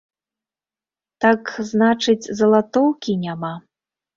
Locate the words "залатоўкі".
2.41-3.11